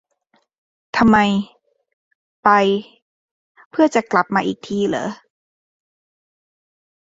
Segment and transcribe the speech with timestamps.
[0.97, 1.17] ทำไม
[2.43, 2.49] ไป
[3.71, 5.07] เพื่อจะกลับมาทีหลังเหรอ